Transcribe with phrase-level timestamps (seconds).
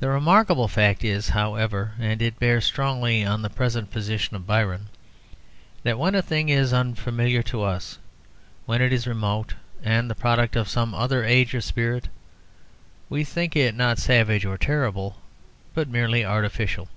[0.00, 4.88] The remarkable fact is, however, and it bears strongly on the present position of Byron,
[5.84, 8.00] that when a thing is unfamiliar to us,
[8.64, 12.08] when it is remote and the product of some other age or spirit,
[13.08, 15.18] we think it not savage or terrible,
[15.72, 16.88] but merely artificial.